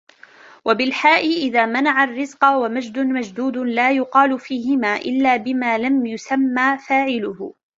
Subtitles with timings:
[0.65, 7.53] وَبِالْحَاءِ إذَا مَنَعَ الرِّزْقَ وَمَجْدٌ مَجْدُودٍ لَا يُقَالُ فِيهِمَا إلَّا بِمَا لَمْ يُسَمَّ فَاعِلُهُ